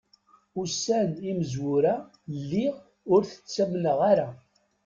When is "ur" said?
3.13-3.21